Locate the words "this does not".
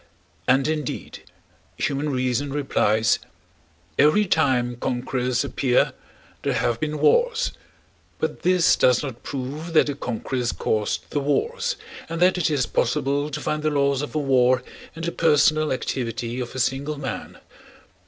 8.41-9.21